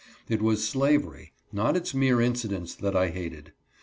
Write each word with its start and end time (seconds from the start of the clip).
It 0.27 0.39
wsi&slavery, 0.39 1.31
not 1.51 1.77
its 1.77 1.93
mere 1.93 2.21
incidents 2.21 2.73
that 2.73 2.95
I 2.95 3.09
hated. 3.09 3.53